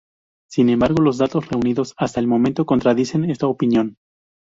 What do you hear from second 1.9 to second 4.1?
hasta el momento contradicen esta opinión.